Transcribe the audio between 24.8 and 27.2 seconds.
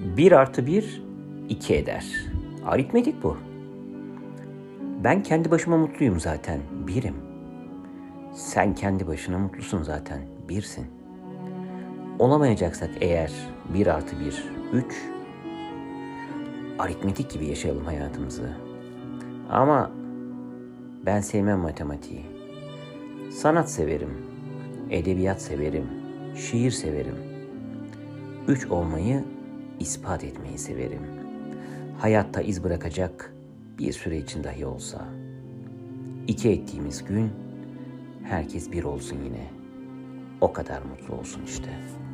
Edebiyat severim. Şiir severim.